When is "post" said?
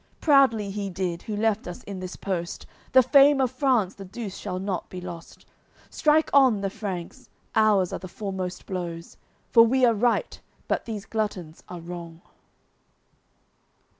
2.15-2.65